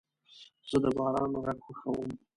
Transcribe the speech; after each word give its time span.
زه 0.69 0.77
د 0.83 0.85
باران 0.97 1.31
غږ 1.45 1.57
خوښوم. 1.65 2.09